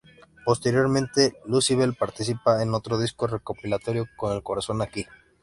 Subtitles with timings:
[0.45, 5.05] Posteriormente, Lucybell participa en otro disco recopilatorio: Con el Corazón Aquí.